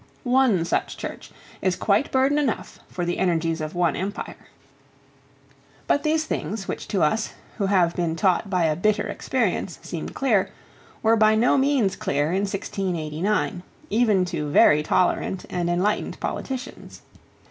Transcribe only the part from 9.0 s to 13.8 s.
experience, seem clear, were by no means clear in 1689,